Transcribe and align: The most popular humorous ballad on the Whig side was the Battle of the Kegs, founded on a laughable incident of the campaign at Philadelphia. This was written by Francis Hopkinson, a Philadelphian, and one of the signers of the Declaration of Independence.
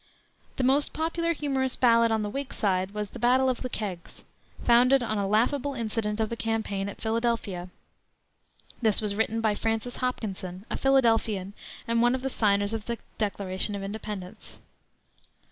The 0.55 0.63
most 0.63 0.93
popular 0.93 1.31
humorous 1.33 1.75
ballad 1.75 2.09
on 2.11 2.23
the 2.23 2.29
Whig 2.31 2.55
side 2.55 2.89
was 2.89 3.11
the 3.11 3.19
Battle 3.19 3.49
of 3.51 3.61
the 3.61 3.69
Kegs, 3.69 4.23
founded 4.63 5.03
on 5.03 5.19
a 5.19 5.27
laughable 5.27 5.75
incident 5.75 6.19
of 6.19 6.29
the 6.29 6.35
campaign 6.35 6.89
at 6.89 6.99
Philadelphia. 6.99 7.69
This 8.81 8.99
was 8.99 9.13
written 9.13 9.41
by 9.41 9.53
Francis 9.53 9.97
Hopkinson, 9.97 10.65
a 10.71 10.75
Philadelphian, 10.77 11.53
and 11.87 12.01
one 12.01 12.15
of 12.15 12.23
the 12.23 12.31
signers 12.31 12.73
of 12.73 12.85
the 12.87 12.97
Declaration 13.19 13.75
of 13.75 13.83
Independence. 13.83 14.59